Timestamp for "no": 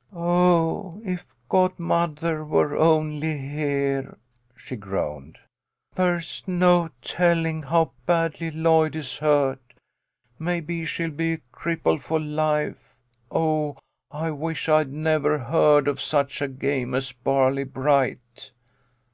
6.46-6.90